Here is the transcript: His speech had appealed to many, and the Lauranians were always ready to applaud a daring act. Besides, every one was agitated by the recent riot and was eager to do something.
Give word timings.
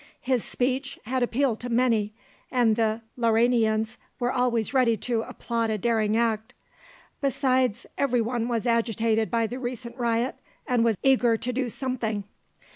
His 0.21 0.43
speech 0.43 0.97
had 1.05 1.21
appealed 1.21 1.59
to 1.59 1.69
many, 1.69 2.11
and 2.51 2.75
the 2.75 3.01
Lauranians 3.17 3.99
were 4.19 4.31
always 4.31 4.73
ready 4.73 4.97
to 4.97 5.21
applaud 5.21 5.69
a 5.69 5.77
daring 5.77 6.17
act. 6.17 6.55
Besides, 7.21 7.85
every 7.99 8.19
one 8.19 8.47
was 8.47 8.65
agitated 8.65 9.29
by 9.29 9.45
the 9.45 9.59
recent 9.59 9.95
riot 9.95 10.37
and 10.65 10.83
was 10.83 10.97
eager 11.03 11.37
to 11.37 11.53
do 11.53 11.69
something. 11.69 12.23